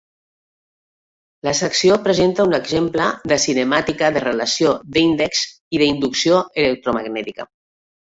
[1.47, 5.47] La secció presenta un exemple de cinemàtica de relació d'índexs
[5.79, 7.53] i d'inducció electromagnètica.